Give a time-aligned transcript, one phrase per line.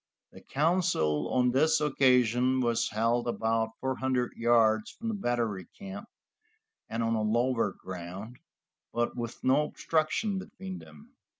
[0.31, 6.09] The council on this occasion was held about four hundred yards from the battery camp,
[6.89, 8.39] and on lower ground,
[8.91, 11.11] but with no obstruction between them.